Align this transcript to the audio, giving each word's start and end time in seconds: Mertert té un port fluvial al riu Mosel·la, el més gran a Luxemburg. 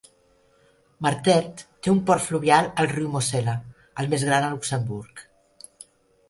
Mertert 1.07 1.61
té 1.87 1.93
un 1.93 1.99
port 2.07 2.25
fluvial 2.29 2.71
al 2.85 2.89
riu 2.95 3.11
Mosel·la, 3.17 3.55
el 4.05 4.11
més 4.15 4.27
gran 4.31 4.47
a 4.47 4.51
Luxemburg. 4.55 5.25